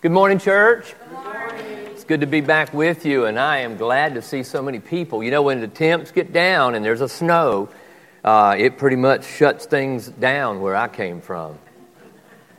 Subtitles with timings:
[0.00, 0.94] Good morning, church.
[0.96, 1.66] Good morning.
[1.86, 4.78] It's good to be back with you, and I am glad to see so many
[4.78, 5.24] people.
[5.24, 7.68] You know, when the temps get down and there's a snow,
[8.22, 11.58] uh, it pretty much shuts things down where I came from.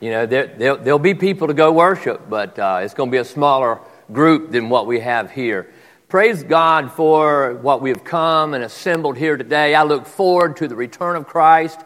[0.00, 3.12] You know, there, there'll, there'll be people to go worship, but uh, it's going to
[3.12, 3.80] be a smaller
[4.12, 5.72] group than what we have here.
[6.10, 9.74] Praise God for what we have come and assembled here today.
[9.74, 11.80] I look forward to the return of Christ,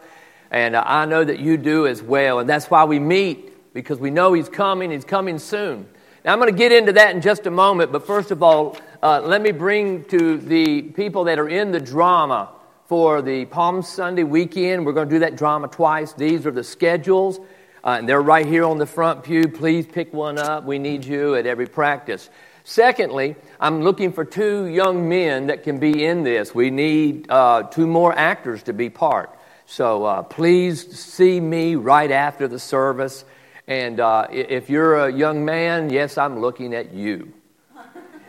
[0.51, 2.39] and I know that you do as well.
[2.39, 5.85] And that's why we meet, because we know He's coming, He's coming soon.
[6.23, 8.77] Now, I'm going to get into that in just a moment, but first of all,
[9.03, 12.49] uh, let me bring to the people that are in the drama
[12.87, 14.85] for the Palm Sunday weekend.
[14.85, 16.13] We're going to do that drama twice.
[16.13, 17.39] These are the schedules.
[17.83, 19.47] Uh, and they're right here on the front pew.
[19.47, 20.63] Please pick one up.
[20.63, 22.29] We need you at every practice.
[22.63, 26.55] Secondly, I'm looking for two young men that can be in this.
[26.55, 29.37] We need uh, two more actors to be part.
[29.67, 33.25] So uh, please see me right after the service.
[33.67, 37.33] And uh, if you're a young man, yes, I'm looking at you.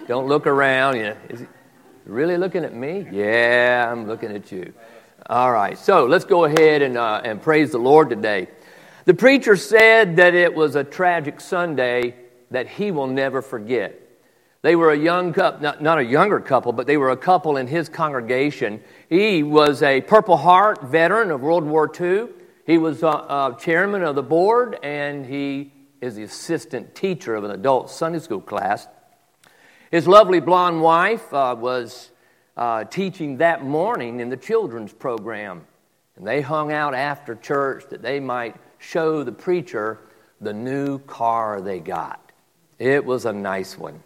[0.09, 0.97] Don't look around.
[0.97, 1.47] You is he
[2.07, 3.07] really looking at me?
[3.11, 4.73] Yeah, I'm looking at you.
[5.29, 8.49] All right, so let's go ahead and, uh, and praise the Lord today.
[9.05, 12.15] The preacher said that it was a tragic Sunday
[12.51, 14.01] that he will never forget.
[14.63, 17.57] They were a young couple, not, not, a younger couple, but they were a couple
[17.57, 18.83] in his congregation.
[19.09, 22.29] He was a Purple Heart veteran of World War II.
[22.67, 27.45] He was uh, uh, chairman of the board, and he is the assistant teacher of
[27.45, 28.89] an adult Sunday school class.
[29.93, 32.11] His lovely blonde wife uh, was
[32.57, 35.65] uh, teaching that morning in the children's program.
[36.17, 40.01] And they hung out after church that they might show the preacher
[40.41, 42.33] the new car they got.
[42.81, 44.03] It was a nice one.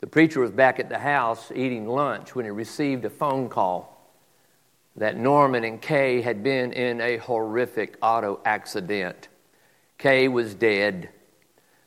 [0.00, 3.89] The preacher was back at the house eating lunch when he received a phone call
[4.96, 9.28] that Norman and Kay had been in a horrific auto accident.
[9.98, 11.10] Kay was dead.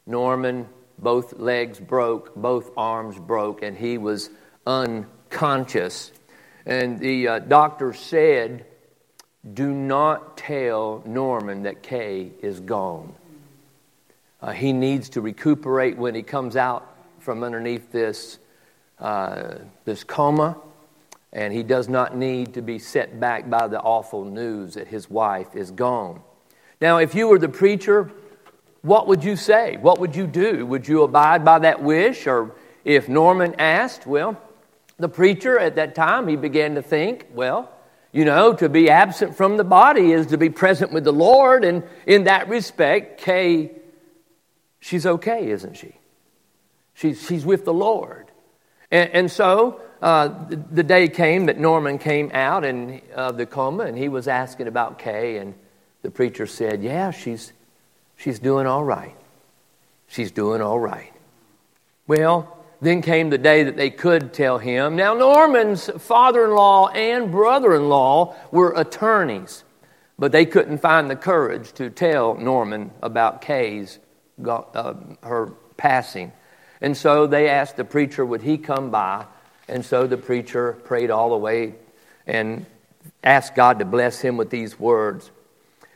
[0.05, 4.29] Norman, both legs broke, both arms broke, and he was
[4.65, 6.11] unconscious.
[6.65, 8.65] And the uh, doctor said
[9.51, 13.13] do not tell Norman that Kay is gone.
[14.41, 18.39] Uh, he needs to recuperate when he comes out from underneath this,
[18.99, 20.57] uh, this coma,
[21.33, 25.09] and he does not need to be set back by the awful news that his
[25.09, 26.21] wife is gone.
[26.79, 28.11] Now, if you were the preacher,
[28.83, 29.77] what would you say?
[29.77, 30.65] What would you do?
[30.65, 32.27] Would you abide by that wish?
[32.27, 32.55] Or
[32.85, 34.39] if Norman asked, well,
[34.97, 37.71] the preacher at that time, he began to think, well,
[38.11, 41.65] you know, to be absent from the body is to be present with the Lord.
[41.65, 43.71] And in that respect, Kay,
[44.79, 45.95] she's okay, isn't she?
[46.93, 48.29] She's, she's with the Lord.
[48.91, 53.85] And, and so uh, the, day came that Norman came out of uh, the coma
[53.85, 55.37] and he was asking about Kay.
[55.37, 55.53] And
[56.01, 57.53] the preacher said, Yeah, she's,
[58.17, 59.15] she's doing all right.
[60.07, 61.13] She's doing all right.
[62.05, 64.97] Well, then came the day that they could tell him.
[64.97, 69.63] Now, Norman's father in law and brother in law were attorneys,
[70.19, 73.99] but they couldn't find the courage to tell Norman about Kay's,
[74.45, 76.33] uh, her passing.
[76.81, 79.27] And so they asked the preacher, would he come by?
[79.67, 81.75] And so the preacher prayed all the way
[82.27, 82.65] and
[83.23, 85.31] asked God to bless him with these words.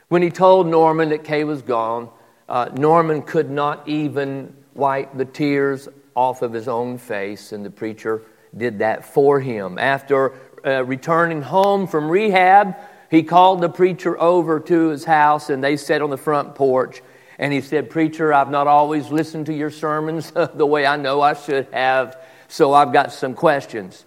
[0.07, 2.09] When he told Norman that Kay was gone,
[2.47, 7.69] uh, Norman could not even wipe the tears off of his own face, and the
[7.69, 8.21] preacher
[8.55, 9.77] did that for him.
[9.77, 10.33] After
[10.65, 12.75] uh, returning home from rehab,
[13.09, 17.01] he called the preacher over to his house, and they sat on the front porch.
[17.39, 21.21] And he said, Preacher, I've not always listened to your sermons the way I know
[21.21, 22.17] I should have,
[22.47, 24.05] so I've got some questions.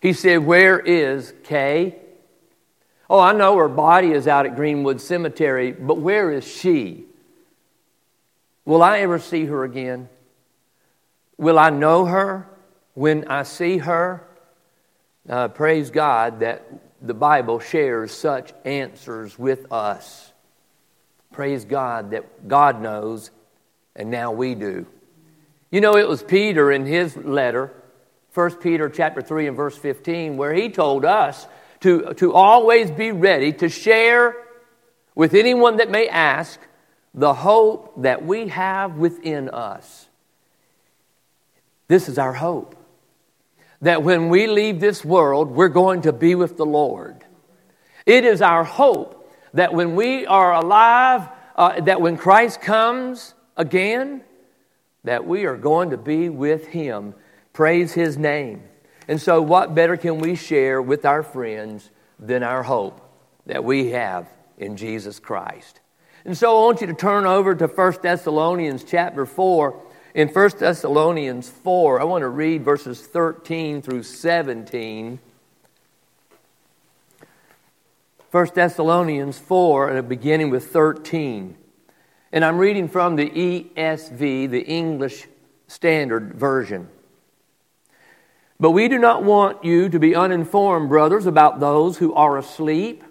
[0.00, 1.96] He said, Where is Kay?
[3.08, 7.04] Oh, I know her body is out at Greenwood Cemetery, but where is she?
[8.64, 10.08] Will I ever see her again?
[11.38, 12.48] Will I know her
[12.94, 14.26] when I see her?
[15.28, 16.64] Uh, praise God that
[17.00, 20.32] the Bible shares such answers with us.
[21.32, 23.30] Praise God that God knows,
[23.94, 24.86] and now we do.
[25.70, 27.72] You know, it was Peter in his letter,
[28.34, 31.46] 1 Peter chapter 3 and verse 15, where he told us
[31.80, 34.36] to, to always be ready to share
[35.14, 36.60] with anyone that may ask
[37.14, 40.06] the hope that we have within us.
[41.88, 42.76] This is our hope.
[43.82, 47.24] That when we leave this world, we're going to be with the Lord.
[48.04, 54.22] It is our hope that when we are alive, uh, that when Christ comes again,
[55.06, 57.14] that we are going to be with Him.
[57.52, 58.62] Praise His name.
[59.06, 63.00] And so, what better can we share with our friends than our hope
[63.46, 65.80] that we have in Jesus Christ?
[66.24, 69.80] And so I want you to turn over to 1 Thessalonians chapter 4.
[70.16, 75.20] In 1 Thessalonians 4, I want to read verses 13 through 17.
[78.32, 81.56] 1 Thessalonians 4, and beginning with 13.
[82.32, 85.26] And I'm reading from the ESV, the English
[85.68, 86.88] Standard Version.
[88.58, 93.04] But we do not want you to be uninformed, brothers, about those who are asleep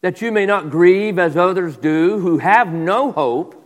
[0.00, 3.56] that you may not grieve as others do who have no hope.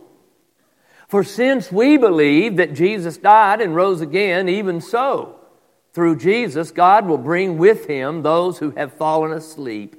[1.07, 5.39] For since we believe that Jesus died and rose again, even so,
[5.93, 9.95] through Jesus, God will bring with him those who have fallen asleep.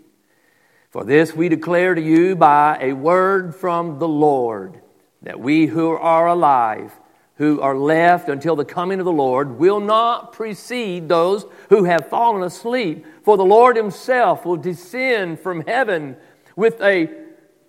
[0.96, 4.80] For this we declare to you by a word from the Lord,
[5.20, 6.90] that we who are alive,
[7.34, 12.08] who are left until the coming of the Lord, will not precede those who have
[12.08, 13.04] fallen asleep.
[13.24, 16.16] For the Lord himself will descend from heaven
[16.56, 17.10] with a,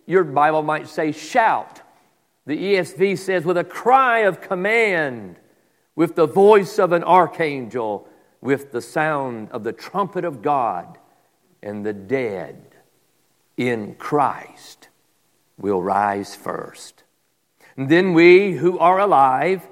[0.05, 1.81] your Bible might say, shout.
[2.45, 5.35] The ESV says, with a cry of command,
[5.97, 8.07] with the voice of an archangel,
[8.39, 10.97] with the sound of the trumpet of God,
[11.61, 12.66] and the dead
[13.57, 14.87] in Christ
[15.57, 17.03] will rise first.
[17.75, 19.67] And then we who are alive,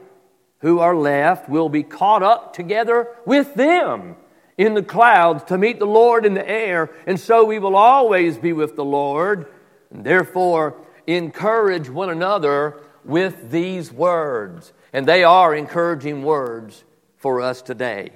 [0.59, 4.15] who are left, will be caught up together with them
[4.57, 8.37] in the clouds to meet the Lord in the air, and so we will always
[8.37, 9.47] be with the Lord.
[9.91, 10.75] And therefore,
[11.07, 14.73] encourage one another with these words.
[14.93, 16.83] And they are encouraging words
[17.17, 18.11] for us today.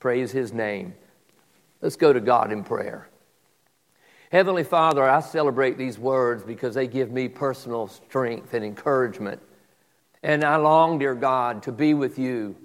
[0.00, 0.94] Praise His name.
[1.80, 3.08] Let's go to God in prayer.
[4.30, 9.40] Heavenly Father, I celebrate these words because they give me personal strength and encouragement.
[10.22, 12.56] And I long, dear God, to be with you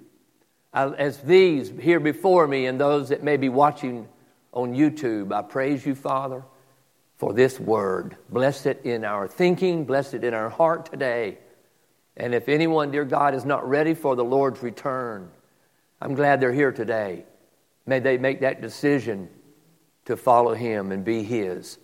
[0.72, 4.08] uh, as these here before me and those that may be watching
[4.52, 6.44] on YouTube, I praise you, Father,
[7.16, 8.16] for this word.
[8.28, 11.38] Bless it in our thinking, bless it in our heart today.
[12.16, 15.30] And if anyone, dear God, is not ready for the Lord's return,
[16.00, 17.24] I'm glad they're here today.
[17.86, 19.28] May they make that decision
[20.10, 21.78] to follow Him and be His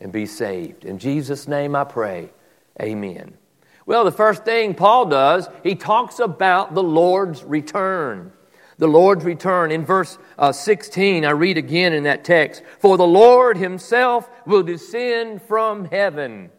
[0.00, 0.84] and be saved.
[0.84, 2.30] In Jesus' name I pray.
[2.80, 3.34] Amen.
[3.86, 8.32] Well, the first thing Paul does, he talks about the Lord's return.
[8.78, 9.70] The Lord's return.
[9.70, 14.62] In verse uh, 16, I read again in that text For the Lord himself will
[14.62, 16.50] descend from heaven.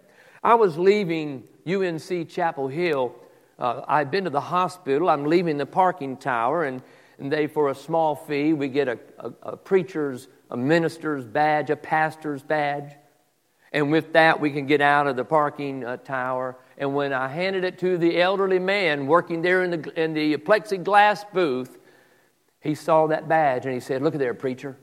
[0.43, 3.15] I was leaving UNC Chapel Hill.
[3.57, 5.09] Uh, I'd been to the hospital.
[5.09, 6.81] I'm leaving the parking tower, and,
[7.17, 11.69] and they, for a small fee, we get a, a, a preacher's, a minister's badge,
[11.69, 12.91] a pastor's badge.
[13.71, 16.55] And with that, we can get out of the parking uh, tower.
[16.77, 20.37] And when I handed it to the elderly man working there in the, in the
[20.37, 21.77] plexiglass booth,
[22.59, 24.77] he saw that badge and he said, Look at there, preacher.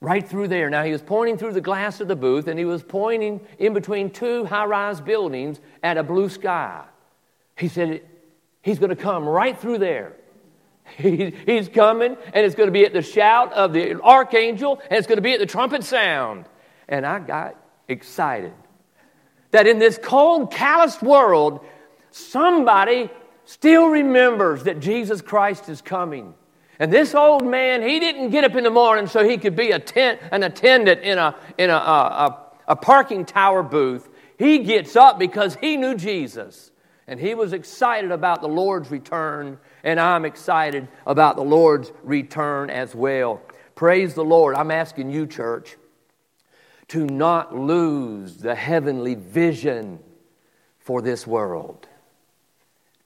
[0.00, 0.70] Right through there.
[0.70, 3.74] Now, he was pointing through the glass of the booth and he was pointing in
[3.74, 6.84] between two high rise buildings at a blue sky.
[7.58, 8.02] He said,
[8.62, 10.16] He's going to come right through there.
[10.96, 15.06] He's coming, and it's going to be at the shout of the archangel, and it's
[15.06, 16.46] going to be at the trumpet sound.
[16.88, 17.56] And I got
[17.88, 18.52] excited
[19.50, 21.64] that in this cold, calloused world,
[22.10, 23.10] somebody
[23.44, 26.34] still remembers that Jesus Christ is coming.
[26.78, 29.72] And this old man, he didn't get up in the morning so he could be
[29.72, 34.08] a tent, an attendant in, a, in a, a, a parking tower booth.
[34.38, 36.70] He gets up because he knew Jesus.
[37.06, 42.70] And he was excited about the Lord's return, and I'm excited about the Lord's return
[42.70, 43.40] as well.
[43.74, 44.54] Praise the Lord.
[44.54, 45.76] I'm asking you, church,
[46.88, 50.00] to not lose the heavenly vision
[50.78, 51.86] for this world.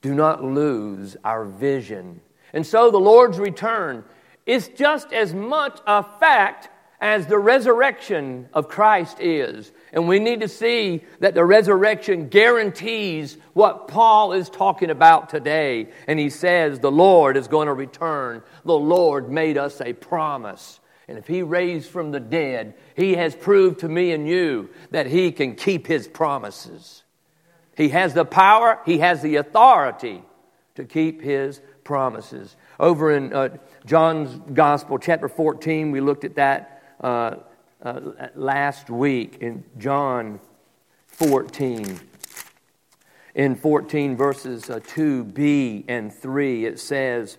[0.01, 2.21] Do not lose our vision.
[2.53, 4.05] And so the Lord's return
[4.47, 6.69] is just as much a fact
[7.05, 9.71] as the resurrection of Christ is.
[9.93, 15.91] And we need to see that the resurrection guarantees what Paul is talking about today.
[16.09, 18.43] And he says the Lord is going to return.
[18.65, 20.81] The Lord made us a promise.
[21.07, 25.07] And if he raised from the dead, he has proved to me and you that
[25.07, 27.05] he can keep his promises.
[27.77, 30.23] He has the power, he has the authority
[30.77, 32.57] to keep his promises.
[32.81, 36.74] Over in uh, John's Gospel, chapter 14, we looked at that
[37.05, 37.37] uh,
[37.83, 38.01] uh,
[38.35, 40.41] last week in John
[41.09, 42.01] 14.
[43.35, 47.37] In 14, verses 2b uh, and 3, it says,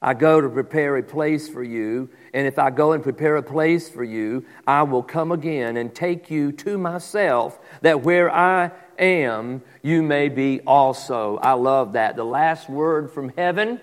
[0.00, 3.42] I go to prepare a place for you, and if I go and prepare a
[3.42, 8.70] place for you, I will come again and take you to myself, that where I
[8.96, 11.38] am, you may be also.
[11.38, 12.14] I love that.
[12.14, 13.80] The last word from heaven,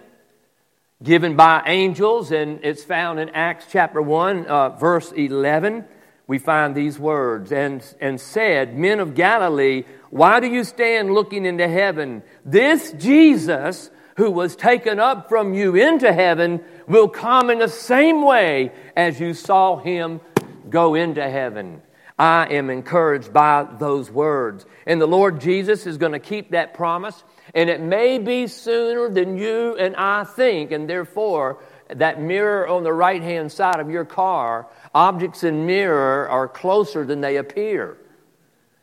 [1.03, 5.85] given by angels, and it's found in Acts chapter 1, uh, verse 11,
[6.27, 11.45] we find these words and, and said, Men of Galilee, why do you stand looking
[11.45, 12.23] into heaven?
[12.43, 18.23] This Jesus who was taken up from you into heaven will come in the same
[18.23, 20.21] way as you saw him
[20.69, 21.81] go into heaven.
[22.17, 24.65] I am encouraged by those words.
[24.85, 27.23] And the Lord Jesus is going to keep that promise.
[27.55, 30.71] And it may be sooner than you and I think.
[30.71, 36.27] And therefore, that mirror on the right hand side of your car, objects in mirror
[36.29, 37.97] are closer than they appear.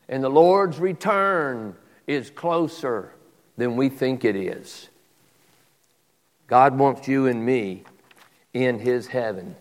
[0.09, 1.75] And the Lord's return
[2.07, 3.13] is closer
[3.57, 4.89] than we think it is.
[6.47, 7.83] God wants you and me
[8.53, 9.55] in His heaven.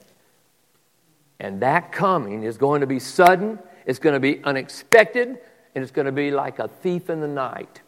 [1.39, 5.39] And that coming is going to be sudden, it's going to be unexpected,
[5.75, 7.83] and it's going to be like a thief in the night.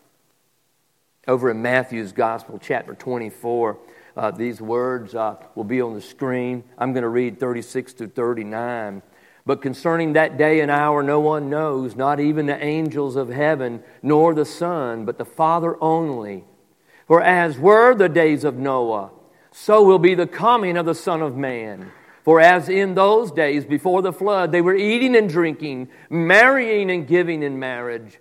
[1.26, 3.78] Over in Matthew's Gospel, chapter 24,
[4.16, 6.64] uh, these words uh, will be on the screen.
[6.76, 9.02] I'm going to read 36 to 39.
[9.46, 13.82] But concerning that day and hour, no one knows, not even the angels of heaven,
[14.02, 16.44] nor the Son, but the Father only.
[17.06, 19.10] For as were the days of Noah,
[19.50, 21.90] so will be the coming of the Son of Man.
[22.22, 27.06] For as in those days before the flood, they were eating and drinking, marrying and
[27.06, 28.18] giving in marriage,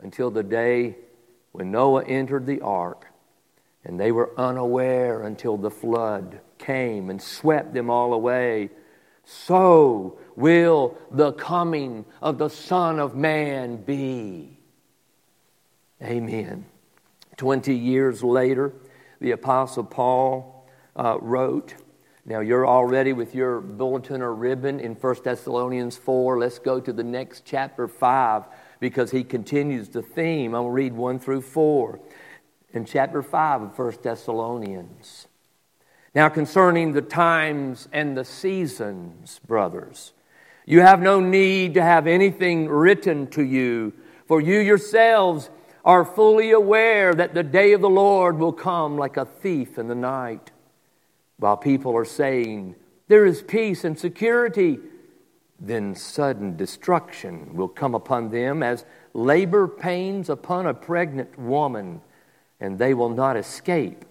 [0.00, 0.96] until the day
[1.52, 3.06] when Noah entered the ark,
[3.84, 8.70] and they were unaware until the flood came and swept them all away.
[9.24, 14.58] So will the coming of the Son of Man be.
[16.02, 16.64] Amen.
[17.36, 18.72] Twenty years later,
[19.20, 20.66] the Apostle Paul
[20.96, 21.74] uh, wrote,
[22.24, 26.38] now, you're already with your bulletin or ribbon in 1 Thessalonians 4.
[26.38, 28.44] Let's go to the next chapter 5
[28.82, 30.56] because he continues the theme.
[30.56, 32.00] I'll read 1 through 4
[32.72, 35.28] in chapter 5 of 1 Thessalonians.
[36.16, 40.12] Now, concerning the times and the seasons, brothers,
[40.66, 43.92] you have no need to have anything written to you,
[44.26, 45.48] for you yourselves
[45.84, 49.86] are fully aware that the day of the Lord will come like a thief in
[49.86, 50.50] the night.
[51.36, 52.74] While people are saying,
[53.06, 54.80] There is peace and security,
[55.64, 62.00] then sudden destruction will come upon them as labor pains upon a pregnant woman,
[62.58, 64.04] and they will not escape.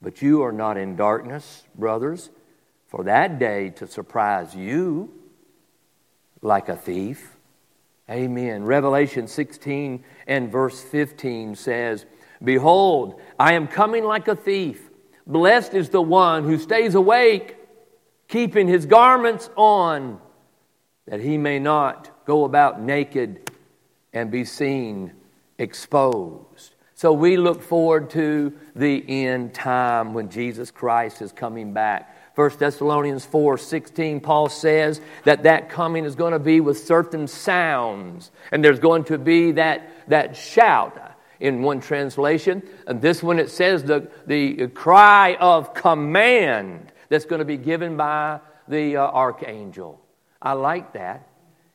[0.00, 2.30] But you are not in darkness, brothers,
[2.86, 5.12] for that day to surprise you
[6.42, 7.36] like a thief.
[8.08, 8.62] Amen.
[8.62, 12.06] Revelation 16 and verse 15 says,
[12.42, 14.90] Behold, I am coming like a thief.
[15.26, 17.56] Blessed is the one who stays awake,
[18.28, 20.20] keeping his garments on,
[21.08, 23.50] that he may not go about naked
[24.12, 25.12] and be seen
[25.58, 26.74] exposed.
[26.94, 32.14] So we look forward to the end time when Jesus Christ is coming back.
[32.34, 37.26] 1 Thessalonians 4 16, Paul says that that coming is going to be with certain
[37.26, 42.62] sounds, and there's going to be that, that shout in one translation.
[42.86, 47.96] And this one it says the, the cry of command that's going to be given
[47.96, 50.00] by the uh, archangel.
[50.40, 51.28] I like that.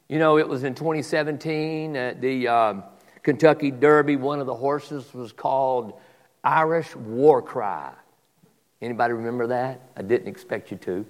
[0.08, 2.74] You know, it was in 2017 at the uh,
[3.24, 6.00] Kentucky Derby, one of the horses was called
[6.44, 7.94] Irish War Cry.
[8.82, 9.82] Anybody remember that?
[9.96, 11.06] I didn't expect you to.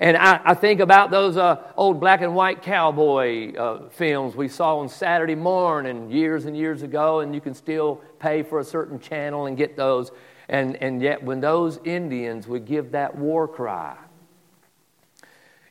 [0.00, 4.48] And I, I think about those uh, old black and white cowboy uh, films we
[4.48, 8.64] saw on Saturday morning years and years ago, and you can still pay for a
[8.64, 10.10] certain channel and get those.
[10.48, 13.96] And, and yet, when those Indians would give that war cry,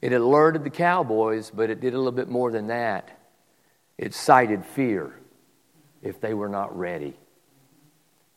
[0.02, 3.18] it alerted the cowboys, but it did a little bit more than that.
[3.98, 5.14] It cited fear
[6.02, 7.18] if they were not ready.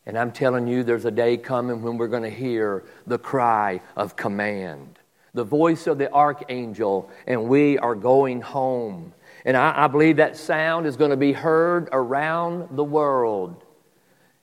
[0.05, 3.81] And I'm telling you, there's a day coming when we're going to hear the cry
[3.95, 4.97] of command
[5.33, 9.13] the voice of the archangel, and we are going home.
[9.45, 13.63] And I, I believe that sound is going to be heard around the world.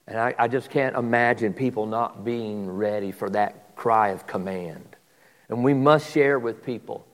[0.06, 4.96] And I, I, just can't imagine people not being ready for that cry of command.
[5.50, 7.06] And we must share with people.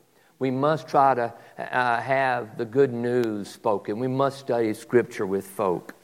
[0.45, 3.99] We must try to uh, have the good news spoken.
[3.99, 5.95] We must study Scripture with folk.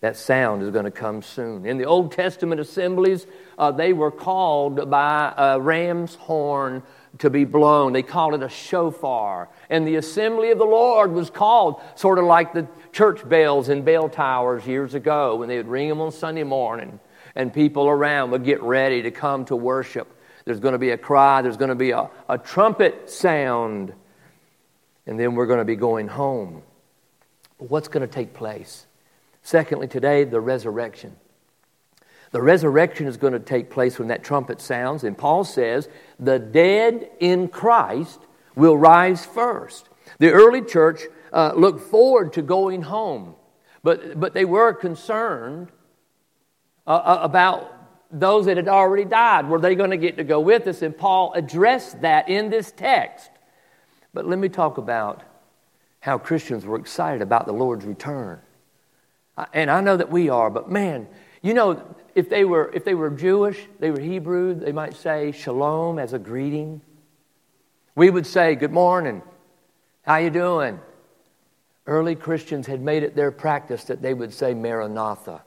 [0.00, 1.64] That sound is going to come soon.
[1.64, 3.24] In the Old Testament assemblies,
[3.56, 6.82] uh, they were called by a ram's horn
[7.18, 7.92] to be blown.
[7.92, 9.48] They called it a shofar.
[9.70, 13.82] And the assembly of the Lord was called sort of like the church bells in
[13.82, 16.98] bell towers years ago when they would ring them on Sunday morning
[17.36, 20.18] and people around would get ready to come to worship.
[20.44, 23.92] There's going to be a cry, there's going to be a, a trumpet sound,
[25.06, 26.62] and then we're going to be going home.
[27.58, 28.86] what's going to take place?
[29.42, 31.16] Secondly, today, the resurrection.
[32.32, 35.04] The resurrection is going to take place when that trumpet sounds.
[35.04, 38.20] And Paul says, the dead in Christ
[38.56, 39.88] will rise first.
[40.18, 43.34] The early church uh, looked forward to going home,
[43.82, 45.68] but, but they were concerned
[46.86, 47.81] uh, uh about
[48.12, 49.48] those that had already died.
[49.48, 50.82] Were they going to get to go with us?
[50.82, 53.30] And Paul addressed that in this text.
[54.12, 55.22] But let me talk about
[56.00, 58.40] how Christians were excited about the Lord's return.
[59.54, 61.08] And I know that we are, but man,
[61.40, 61.82] you know,
[62.14, 66.12] if they were, if they were Jewish, they were Hebrew, they might say shalom as
[66.12, 66.82] a greeting.
[67.94, 69.22] We would say, good morning,
[70.02, 70.80] how you doing?
[71.86, 75.42] Early Christians had made it their practice that they would say Maranatha.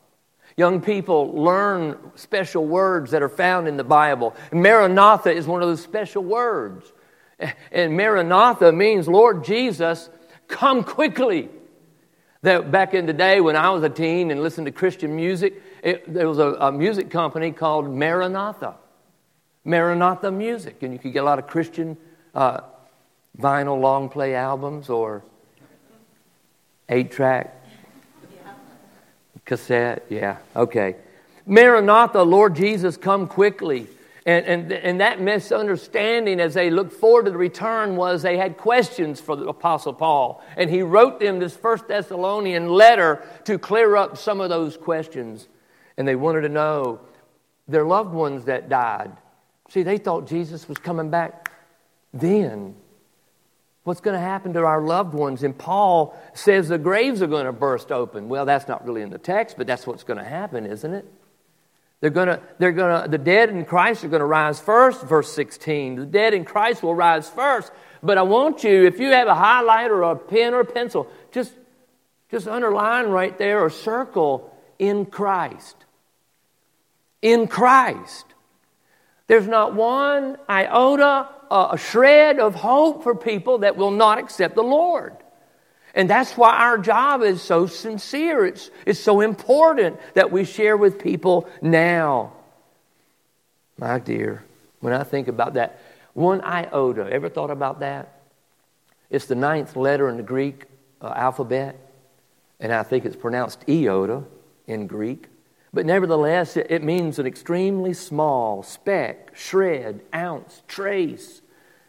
[0.57, 4.33] Young people learn special words that are found in the Bible.
[4.53, 6.91] Maranatha is one of those special words.
[7.71, 10.09] And Maranatha means, Lord Jesus,
[10.47, 11.49] come quickly.
[12.43, 15.61] That back in the day when I was a teen and listened to Christian music,
[15.83, 18.75] it, there was a, a music company called Maranatha.
[19.65, 20.83] Maranatha Music.
[20.83, 21.97] And you could get a lot of Christian
[22.33, 22.61] uh,
[23.37, 25.23] vinyl long play albums or
[26.87, 27.64] eight track
[29.45, 30.05] cassette.
[30.09, 30.95] Yeah, okay.
[31.45, 33.87] Maranatha, Lord Jesus, come quickly.
[34.25, 38.57] And, and, and that misunderstanding as they looked forward to the return was they had
[38.57, 40.43] questions for the Apostle Paul.
[40.57, 45.47] And he wrote them this First Thessalonian letter to clear up some of those questions.
[45.97, 47.01] And they wanted to know
[47.67, 49.11] their loved ones that died.
[49.69, 51.51] See, they thought Jesus was coming back
[52.11, 52.75] then.
[53.85, 55.43] What's going to happen to our loved ones?
[55.43, 58.29] And Paul says the graves are going to burst open.
[58.29, 61.05] Well, that's not really in the text, but that's what's going to happen, isn't it?
[62.01, 65.03] They're going to, they're going to, the dead in Christ are going to rise first,
[65.03, 65.97] verse 16.
[65.97, 67.71] The dead in Christ will rise first.
[68.01, 71.07] But I want you, if you have a highlighter or a pen or a pencil,
[71.31, 71.53] just,
[72.31, 75.77] just underline right there or circle in Christ.
[77.21, 78.25] In Christ.
[79.27, 84.63] There's not one iota, a shred of hope for people that will not accept the
[84.63, 85.15] Lord.
[85.95, 88.45] And that's why our job is so sincere.
[88.45, 92.33] It's, it's so important that we share with people now.
[93.77, 94.43] My dear,
[94.81, 95.79] when I think about that,
[96.13, 98.21] one iota, ever thought about that?
[99.09, 100.65] It's the ninth letter in the Greek
[101.01, 101.77] uh, alphabet,
[102.59, 104.23] and I think it's pronounced iota
[104.67, 105.27] in Greek.
[105.75, 111.41] But nevertheless, it, means an extremely small speck, shred, ounce, trace.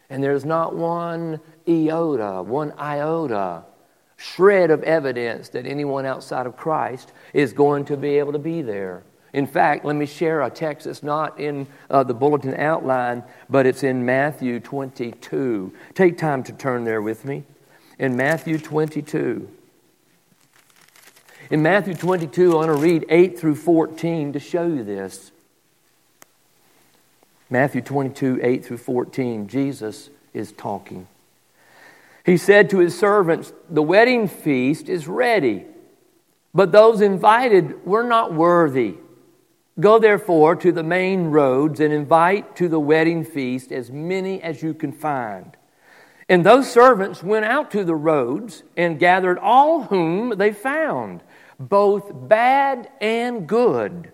[0.09, 3.63] And there's not one iota, one iota
[4.17, 8.61] shred of evidence that anyone outside of Christ is going to be able to be
[8.61, 9.03] there.
[9.31, 13.65] In fact, let me share a text that's not in uh, the bulletin outline, but
[13.65, 15.71] it's in Matthew 22.
[15.93, 17.45] Take time to turn there with me.
[17.99, 19.47] In Matthew 22.
[21.49, 25.31] In Matthew 22, I want to read 8 through 14 to show you this.
[27.49, 31.07] Matthew 22, 8 through 14, Jesus is talking.
[32.25, 35.65] He said to his servants, The wedding feast is ready,
[36.53, 38.95] but those invited were not worthy.
[39.79, 44.61] Go therefore to the main roads and invite to the wedding feast as many as
[44.61, 45.55] you can find.
[46.27, 51.21] And those servants went out to the roads and gathered all whom they found,
[51.59, 54.11] both bad and good.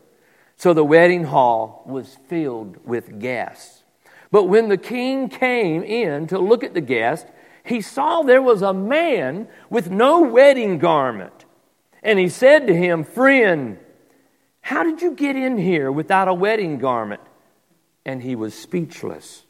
[0.58, 3.84] So the wedding hall was filled with guests.
[4.32, 7.30] But when the king came in to look at the guests,
[7.64, 11.46] he saw there was a man with no wedding garment.
[12.02, 13.78] And he said to him, Friend,
[14.62, 17.22] how did you get in here without a wedding garment?
[18.06, 19.43] And he was speechless.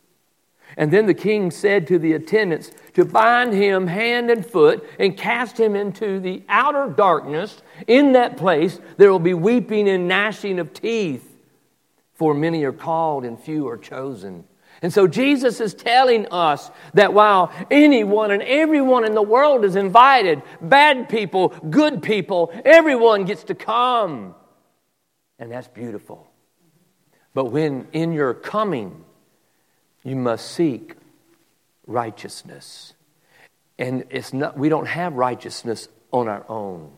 [0.77, 5.15] And then the king said to the attendants to bind him hand and foot and
[5.15, 7.61] cast him into the outer darkness.
[7.87, 11.37] In that place there will be weeping and gnashing of teeth,
[12.13, 14.45] for many are called and few are chosen.
[14.81, 19.77] And so Jesus is telling us that while anyone and everyone in the world is
[19.77, 24.35] invited, bad people, good people, everyone gets to come.
[25.39, 26.27] And that's beautiful.
[27.33, 29.05] But when in your coming,
[30.03, 30.95] you must seek
[31.87, 32.93] righteousness.
[33.79, 36.91] And it's not, we don't have righteousness on our own.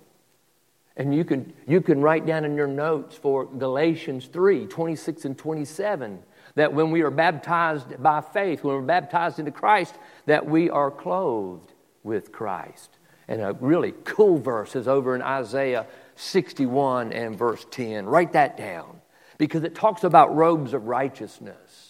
[0.97, 5.37] And you can, you can write down in your notes for Galatians 3 26 and
[5.37, 6.19] 27
[6.55, 9.93] that when we are baptized by faith, when we're baptized into Christ,
[10.25, 12.97] that we are clothed with Christ.
[13.27, 18.05] And a really cool verse is over in Isaiah 61 and verse 10.
[18.05, 19.01] Write that down
[19.37, 21.84] because it talks about robes of righteousness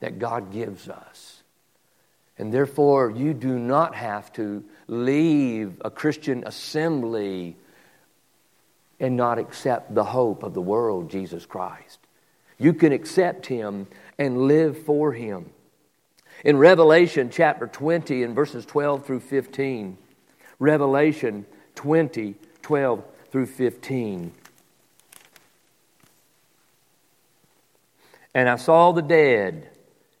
[0.00, 1.42] that God gives us.
[2.38, 7.56] And therefore, you do not have to leave a Christian assembly
[9.00, 11.98] and not accept the hope of the world, Jesus Christ.
[12.58, 13.86] You can accept Him
[14.18, 15.50] and live for Him.
[16.44, 19.96] In Revelation chapter 20 and verses 12 through 15,
[20.58, 24.32] Revelation 20, 12 through 15.
[28.34, 29.70] And I saw the dead,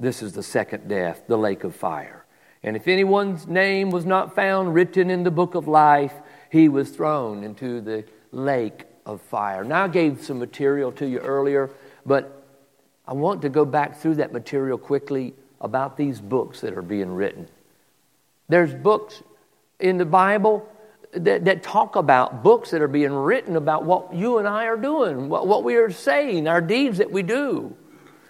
[0.00, 2.24] This is the second death, the lake of fire.
[2.62, 6.14] And if anyone's name was not found written in the book of life,
[6.50, 9.64] he was thrown into the lake of fire.
[9.64, 11.70] Now, I gave some material to you earlier,
[12.06, 12.42] but
[13.06, 17.12] I want to go back through that material quickly about these books that are being
[17.12, 17.48] written.
[18.48, 19.22] There's books
[19.78, 20.68] in the Bible
[21.12, 24.76] that, that talk about books that are being written about what you and I are
[24.76, 27.76] doing, what, what we are saying, our deeds that we do.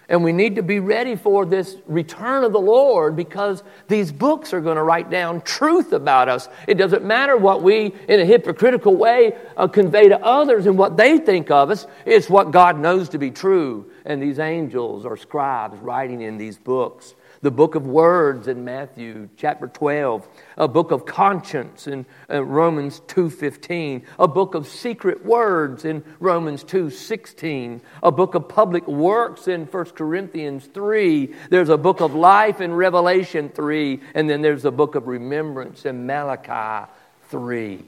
[0.07, 4.53] And we need to be ready for this return of the Lord because these books
[4.53, 6.47] are going to write down truth about us.
[6.67, 10.95] It doesn't matter what we, in a hypocritical way, uh, convey to others and what
[10.95, 11.87] they think of us.
[12.05, 13.91] It's what God knows to be true.
[14.05, 19.29] And these angels are scribes writing in these books the book of words in Matthew
[19.37, 25.85] chapter 12, a book of conscience in uh, Romans 2:15, a book of secret words
[25.85, 32.01] in Romans 2:16, a book of public works in 1 Corinthians 3, there's a book
[32.01, 36.89] of life in Revelation 3, and then there's a book of remembrance in Malachi
[37.29, 37.83] 3.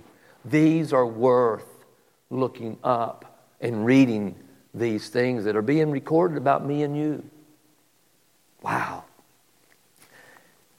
[0.46, 1.66] These are worth
[2.30, 4.36] looking up and reading
[4.74, 7.24] these things that are being recorded about me and you.
[8.62, 9.06] Wow.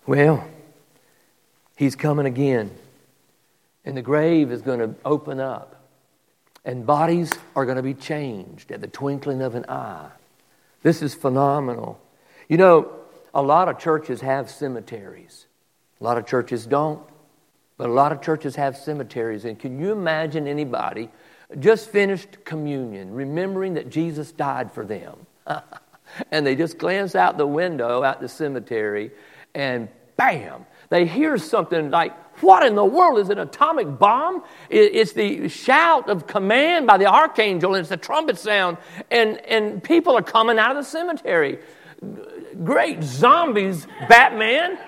[0.09, 0.42] Well,
[1.77, 2.71] he's coming again.
[3.85, 5.85] And the grave is going to open up.
[6.64, 10.09] And bodies are going to be changed at the twinkling of an eye.
[10.83, 12.01] This is phenomenal.
[12.49, 12.90] You know,
[13.35, 15.44] a lot of churches have cemeteries.
[16.01, 17.03] A lot of churches don't.
[17.77, 19.44] But a lot of churches have cemeteries.
[19.44, 21.11] And can you imagine anybody
[21.59, 25.18] just finished communion, remembering that Jesus died for them?
[26.33, 29.11] and they just glance out the window at the cemetery
[29.55, 34.42] and bam, they hear something like, What in the world is an atomic bomb?
[34.68, 38.76] It's the shout of command by the archangel, and it's the trumpet sound,
[39.11, 41.61] and, and people are coming out of the cemetery.
[42.62, 44.78] Great zombies, Batman.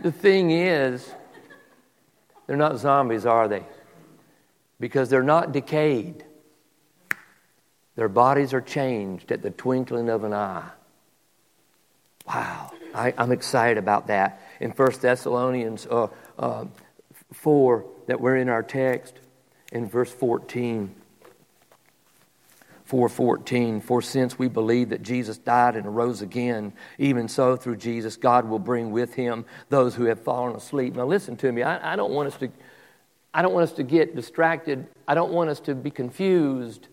[0.00, 1.08] The thing is,
[2.46, 3.64] they're not zombies, are they?
[4.78, 6.24] Because they're not decayed.
[7.96, 10.70] Their bodies are changed at the twinkling of an eye.
[12.26, 12.72] Wow.
[12.96, 14.40] I, am excited about that.
[14.60, 16.64] In 1 Thessalonians uh, uh,
[17.32, 19.14] 4, that we're in our text,
[19.72, 20.94] in verse 14.
[22.88, 28.16] 4:14 For since we believe that Jesus died and arose again even so through Jesus
[28.16, 30.94] God will bring with him those who have fallen asleep.
[30.94, 31.64] Now listen to me.
[31.64, 32.48] I, I don't want us to
[33.34, 34.86] I don't want us to get distracted.
[35.08, 36.86] I don't want us to be confused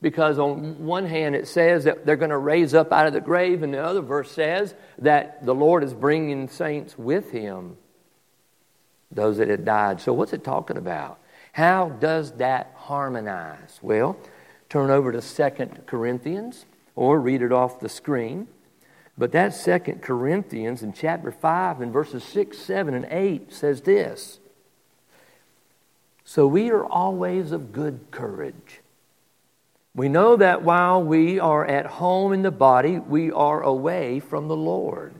[0.00, 3.20] because on one hand it says that they're going to raise up out of the
[3.20, 7.76] grave, and the other verse says that the Lord is bringing saints with him,
[9.10, 10.00] those that had died.
[10.00, 11.18] So, what's it talking about?
[11.52, 13.78] How does that harmonize?
[13.80, 14.18] Well,
[14.68, 18.48] turn over to Second Corinthians or read it off the screen.
[19.18, 24.38] But that Second Corinthians in chapter 5 and verses 6, 7, and 8 says this
[26.24, 28.80] So we are always of good courage.
[29.96, 34.46] We know that while we are at home in the body, we are away from
[34.46, 35.14] the Lord.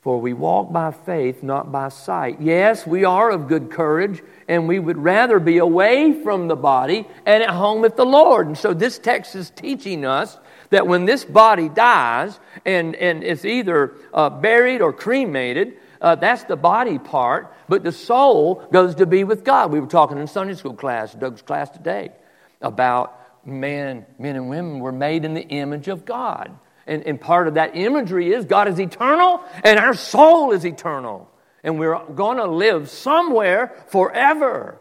[0.00, 2.40] For we walk by faith, not by sight.
[2.40, 7.04] Yes, we are of good courage, and we would rather be away from the body
[7.26, 8.46] and at home with the Lord.
[8.46, 10.38] And so this text is teaching us
[10.70, 16.44] that when this body dies and, and it's either uh, buried or cremated, uh, that's
[16.44, 19.72] the body part, but the soul goes to be with God.
[19.72, 22.12] We were talking in Sunday school class, Doug's class today,
[22.60, 26.56] about man, men and women were made in the image of God.
[26.86, 31.30] And, and part of that imagery is God is eternal and our soul is eternal.
[31.62, 34.78] And we're going to live somewhere forever.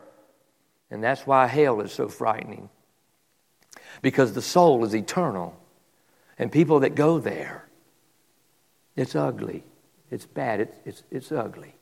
[0.90, 2.70] And that's why hell is so frightening.
[4.02, 5.56] Because the soul is eternal.
[6.40, 7.68] And people that go there,
[8.96, 9.64] it's ugly.
[10.10, 10.60] It's bad.
[10.62, 11.76] It's, it's, it's ugly.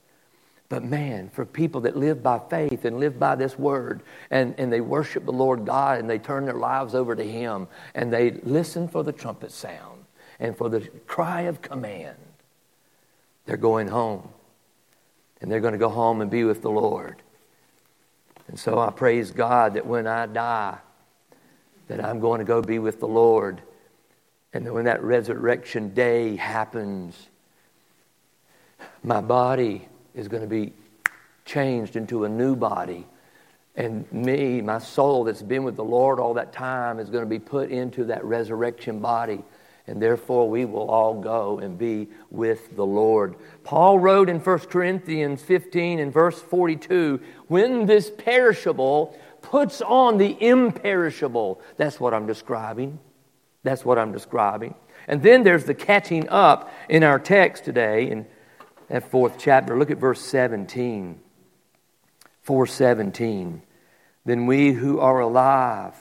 [0.70, 4.72] But man, for people that live by faith and live by this word and, and
[4.72, 8.32] they worship the Lord God and they turn their lives over to Him and they
[8.32, 10.06] listen for the trumpet sound
[10.40, 12.18] and for the cry of command,
[13.46, 14.30] They're going home.
[15.42, 17.22] And they're going to go home and be with the Lord.
[18.50, 20.78] And so I praise God that when I die,
[21.88, 23.62] that I'm going to go be with the Lord.
[24.54, 27.30] And that when that resurrection day happens,
[29.02, 29.88] my body
[30.20, 30.74] is going to be
[31.46, 33.08] changed into a new body.
[33.76, 37.30] And me, my soul that's been with the Lord all that time, is going to
[37.30, 39.42] be put into that resurrection body.
[39.88, 43.36] And therefore, we will all go and be with the Lord.
[43.64, 50.38] Paul wrote in 1 Corinthians 15 and verse 42 when this perishable puts on the
[50.40, 51.62] imperishable.
[51.78, 53.00] That's what I'm describing.
[53.64, 54.76] That's what I'm describing.
[55.08, 58.28] And then there's the catching up in our text today in
[58.90, 59.78] that fourth chapter.
[59.78, 61.20] Look at verse 17.
[62.42, 63.62] 417.
[64.26, 65.94] Then we who are alive,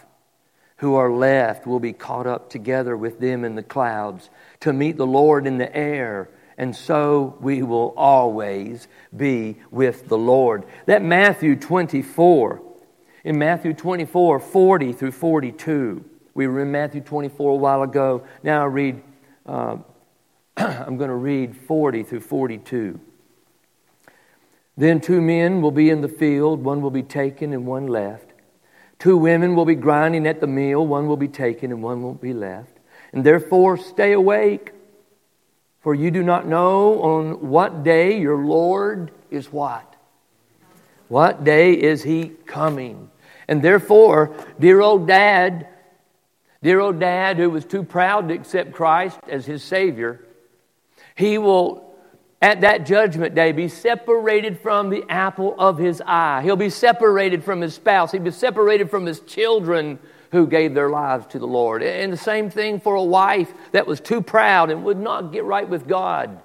[0.78, 4.96] who are left, will be caught up together with them in the clouds to meet
[4.96, 6.30] the Lord in the air.
[6.56, 10.64] And so we will always be with the Lord.
[10.86, 12.62] That Matthew 24,
[13.24, 16.04] in Matthew 24, 40 through 42.
[16.34, 18.24] We were in Matthew 24 a while ago.
[18.42, 19.02] Now I read,
[19.44, 19.76] uh,
[20.86, 22.98] I'm going to read 40 through 42.
[24.76, 28.32] Then two men will be in the field, one will be taken and one left.
[28.98, 32.14] Two women will be grinding at the mill, one will be taken and one will
[32.14, 32.76] be left.
[33.12, 34.72] And therefore, stay awake,
[35.80, 39.94] for you do not know on what day your Lord is what?
[41.06, 43.10] What day is he coming?
[43.46, 45.68] And therefore, dear old dad,
[46.64, 50.24] dear old dad who was too proud to accept Christ as his Savior,
[51.18, 51.92] he will
[52.40, 56.42] at that judgment day be separated from the apple of his eye.
[56.44, 58.12] He'll be separated from his spouse.
[58.12, 59.98] He'll be separated from his children
[60.30, 61.82] who gave their lives to the Lord.
[61.82, 65.42] And the same thing for a wife that was too proud and would not get
[65.42, 66.40] right with God.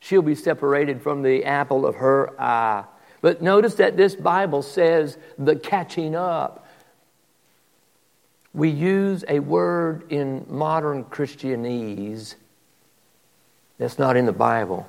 [0.00, 2.86] She'll be separated from the apple of her eye.
[3.20, 6.66] But notice that this Bible says the catching up.
[8.52, 12.34] We use a word in modern Christianese
[13.78, 14.88] that's not in the Bible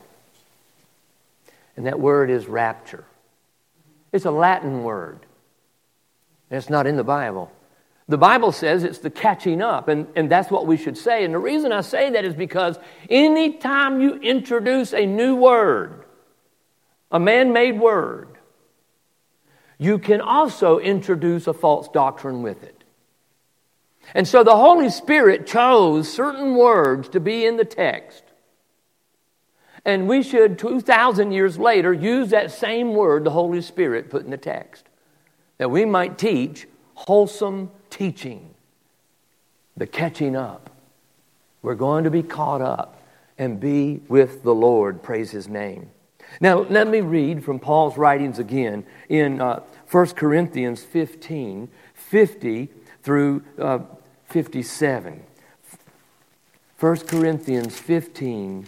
[1.79, 3.05] and that word is rapture.
[4.11, 5.19] It's a Latin word,
[6.51, 7.49] it's not in the Bible.
[8.09, 11.23] The Bible says it's the catching up, and, and that's what we should say.
[11.23, 12.77] And the reason I say that is because
[13.09, 16.03] anytime you introduce a new word,
[17.11, 18.27] a man made word,
[19.77, 22.83] you can also introduce a false doctrine with it.
[24.13, 28.23] And so the Holy Spirit chose certain words to be in the text
[29.85, 34.31] and we should, 2,000 years later, use that same word, the Holy Spirit, put in
[34.31, 34.85] the text,
[35.57, 38.53] that we might teach wholesome teaching,
[39.77, 40.69] the catching up.
[41.61, 43.01] We're going to be caught up
[43.37, 45.01] and be with the Lord.
[45.01, 45.89] Praise his name.
[46.41, 52.69] Now, let me read from Paul's writings again in uh, 1 Corinthians 15 50
[53.03, 53.79] through uh,
[54.25, 55.23] 57.
[56.79, 58.67] 1 Corinthians 15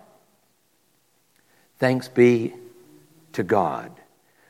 [1.81, 2.53] Thanks be
[3.33, 3.91] to God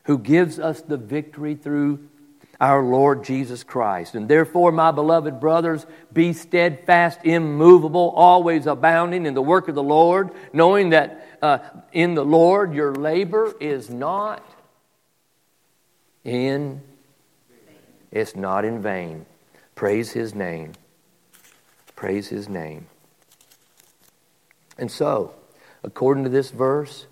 [0.03, 2.09] who gives us the victory through
[2.59, 4.15] our Lord Jesus Christ.
[4.15, 9.81] And therefore, my beloved brothers, be steadfast, immovable, always abounding in the work of the
[9.81, 11.59] Lord, knowing that uh,
[11.93, 14.43] in the Lord your labor is not
[16.25, 16.81] in
[18.11, 19.25] it's not in vain.
[19.73, 20.73] Praise his name.
[21.95, 22.87] Praise his name.
[24.77, 25.33] And so,
[25.81, 27.05] according to this verse,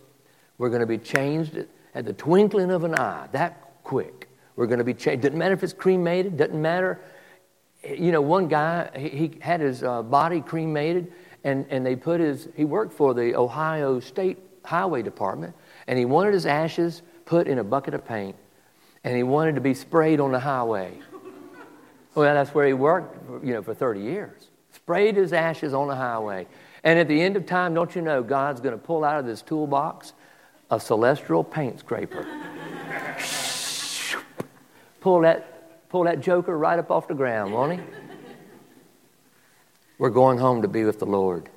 [0.60, 4.28] we're going to be changed at the twinkling of an eye, that quick.
[4.56, 5.24] We're going to be changed.
[5.24, 7.00] Doesn't matter if it's cremated, doesn't matter.
[7.84, 11.12] You know, one guy, he, had his uh, body cremated,
[11.46, 15.56] and, and they put his, he worked for the Ohio State Highway Department,
[15.88, 18.36] and he wanted his ashes put in a bucket of paint,
[19.06, 21.00] and he wanted to be sprayed on the highway.
[22.16, 24.50] Well, that's where he worked, you know, for 30 years.
[24.74, 26.48] Sprayed his ashes on the highway.
[26.84, 29.26] And at the end of time, don't you know, God's going to pull out of
[29.26, 30.14] this toolbox
[30.70, 32.26] a celestial paint scraper.
[35.02, 37.86] pull that, pull that joker right up off the ground, won't he?
[39.98, 41.50] We're going home to be with the Lord.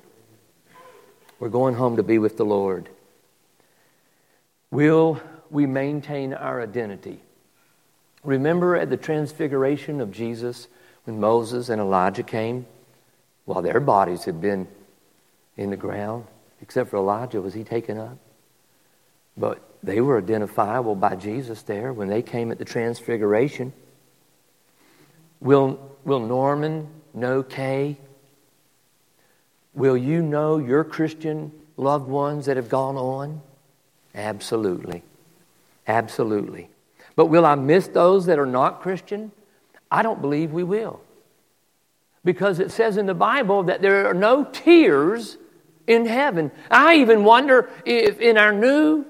[1.39, 2.89] We're going home to be with the Lord.
[4.71, 7.21] Will we maintain our identity?
[8.23, 10.67] Remember at the transfiguration of Jesus
[11.03, 12.65] when Moses and Elijah came?
[13.45, 14.67] While their bodies had been
[15.57, 16.25] in the ground,
[16.61, 18.17] except for Elijah, was he taken up?
[19.37, 23.73] But they were identifiable by Jesus there when they came at the transfiguration.
[25.39, 27.97] Will, will Norman know Kay?
[29.73, 33.41] Will you know your Christian loved ones that have gone on?
[34.15, 35.03] Absolutely.
[35.87, 36.69] Absolutely.
[37.15, 39.31] But will I miss those that are not Christian?
[39.91, 41.01] I don't believe we will.
[42.23, 45.37] Because it says in the Bible that there are no tears
[45.85, 46.51] in heaven.
[46.71, 49.05] I even wonder if in our new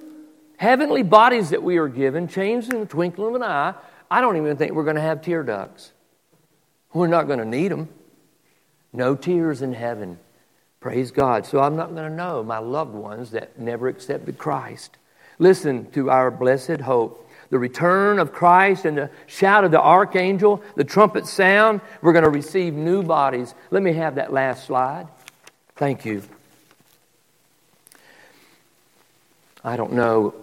[0.64, 3.74] heavenly bodies that we are given, changed in the twinkling of an eye,
[4.10, 5.92] I don't even think we're going to have tear ducts.
[6.94, 7.90] We're not going to need them.
[8.94, 10.20] No tears in heaven.
[10.80, 11.46] Praise God.
[11.46, 14.96] So I'm not going to know my loved ones that never accepted Christ.
[15.38, 17.30] Listen to our blessed hope.
[17.50, 22.24] The return of Christ and the shout of the archangel, the trumpet sound, we're going
[22.24, 23.54] to receive new bodies.
[23.70, 25.10] Let me have that last slide.
[25.76, 26.24] Thank you.
[29.62, 30.43] I don't know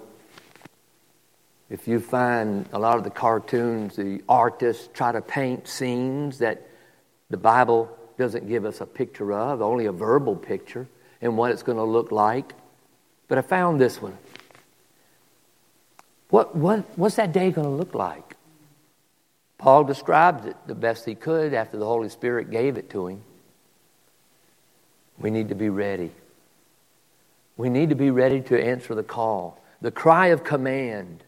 [1.70, 6.66] if you find a lot of the cartoons, the artists try to paint scenes that
[7.30, 10.88] the Bible doesn't give us a picture of, only a verbal picture,
[11.22, 12.52] and what it's going to look like.
[13.28, 14.18] But I found this one.
[16.28, 18.36] What, what, what's that day going to look like?
[19.58, 23.22] Paul described it the best he could after the Holy Spirit gave it to him.
[25.18, 26.10] We need to be ready.
[27.56, 31.22] We need to be ready to answer the call, the cry of command.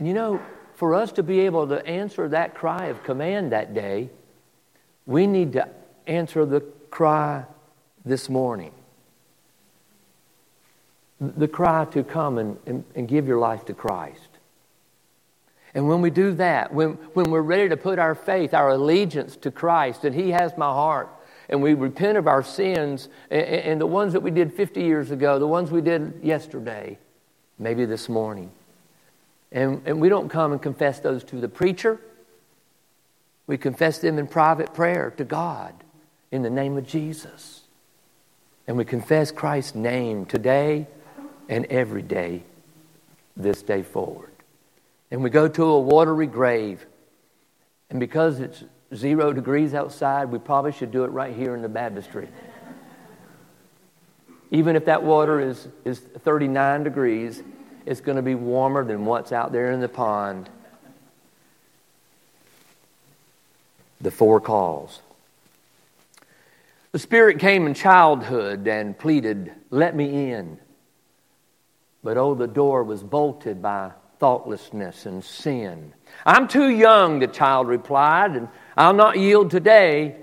[0.00, 0.40] You know,
[0.74, 4.10] for us to be able to answer that cry of command that day,
[5.06, 5.68] we need to
[6.06, 7.44] answer the cry
[8.04, 8.72] this morning.
[11.20, 14.28] The cry to come and, and, and, give your life to Christ.
[15.74, 19.34] And when we do that, when, when we're ready to put our faith, our allegiance
[19.38, 21.08] to Christ, and He has my heart,
[21.48, 25.10] and we repent of our sins, and, and the ones that we did 50 years
[25.10, 26.98] ago, the ones we did yesterday,
[27.58, 28.52] maybe this morning,
[29.50, 32.00] and, and we don't come and confess those to the preacher.
[33.46, 35.72] We confess them in private prayer to God
[36.30, 37.62] in the name of Jesus.
[38.66, 40.86] And we confess Christ's name today
[41.48, 42.42] and every day,
[43.36, 44.30] this day forward.
[45.10, 46.84] And we go to a watery grave.
[47.88, 51.68] And because it's zero degrees outside, we probably should do it right here in the
[51.70, 52.28] baptistry.
[54.50, 57.42] Even if that water is, is 39 degrees,
[57.88, 60.50] it's going to be warmer than what's out there in the pond.
[64.02, 65.00] The four calls.
[66.92, 70.58] The Spirit came in childhood and pleaded, Let me in.
[72.04, 75.94] But oh, the door was bolted by thoughtlessness and sin.
[76.26, 80.14] I'm too young, the child replied, and I'll not yield today,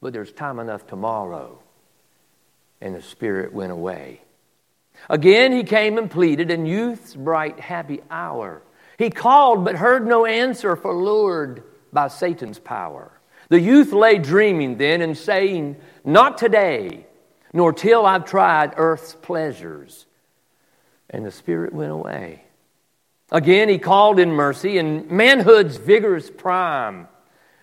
[0.00, 1.58] but there's time enough tomorrow.
[2.80, 4.20] And the Spirit went away.
[5.08, 8.62] Again he came and pleaded in youth's bright, happy hour.
[8.98, 13.10] He called, but heard no answer, for lured by Satan's power.
[13.48, 17.06] The youth lay dreaming then and saying, Not today,
[17.52, 20.06] nor till I've tried earth's pleasures.
[21.10, 22.44] And the Spirit went away.
[23.30, 27.08] Again he called in mercy in manhood's vigorous prime,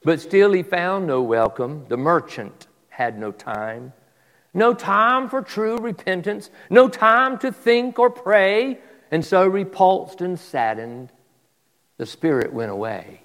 [0.04, 1.86] but still he found no welcome.
[1.90, 3.94] The merchant had no time.
[4.54, 8.80] No time for true repentance, no time to think or pray.
[9.12, 11.12] And so, repulsed and saddened,
[11.98, 13.22] the Spirit went away.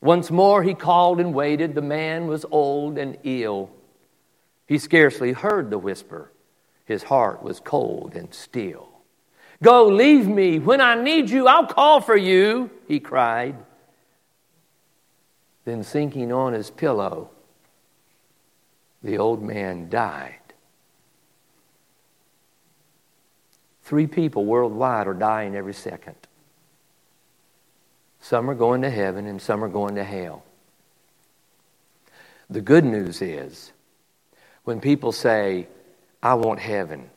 [0.00, 1.74] Once more he called and waited.
[1.74, 3.70] The man was old and ill.
[4.66, 6.32] He scarcely heard the whisper.
[6.84, 8.88] His heart was cold and still.
[9.62, 10.58] Go, leave me.
[10.58, 13.56] When I need you, I'll call for you, he cried.
[15.66, 17.30] Then, sinking on his pillow,
[19.02, 20.36] the old man died.
[23.82, 26.16] Three people worldwide are dying every second.
[28.20, 30.44] Some are going to heaven and some are going to hell.
[32.48, 33.72] The good news is
[34.64, 35.66] when people say,
[36.22, 37.10] I want heaven,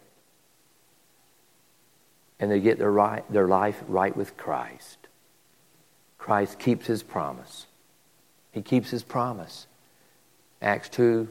[2.40, 4.98] and they get their, right, their life right with Christ.
[6.18, 7.68] Christ keeps his promise.
[8.52, 9.68] He keeps his promise.
[10.62, 11.28] Acts 2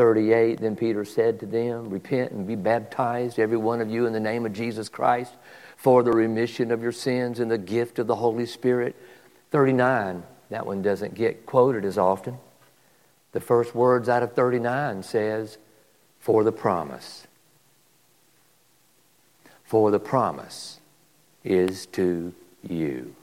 [0.00, 4.14] 38, then Peter said to them, Repent and be baptized, every one of you, in
[4.14, 5.34] the name of Jesus Christ,
[5.76, 8.96] for the remission of your sins and the gift of the Holy Spirit.
[9.50, 12.38] 39, that one doesn't get quoted as often.
[13.32, 15.58] The first words out of 39 says,
[16.18, 17.26] For the promise.
[19.64, 20.80] For the promise
[21.44, 22.32] is to
[22.66, 23.14] you.